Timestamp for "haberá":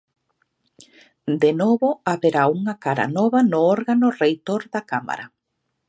2.09-2.43